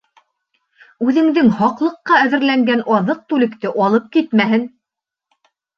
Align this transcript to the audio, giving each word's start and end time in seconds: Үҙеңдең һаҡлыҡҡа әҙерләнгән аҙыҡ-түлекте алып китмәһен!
Үҙеңдең 1.07 1.51
һаҡлыҡҡа 1.59 2.19
әҙерләнгән 2.23 2.83
аҙыҡ-түлекте 2.97 3.77
алып 3.87 4.13
китмәһен! 4.19 4.71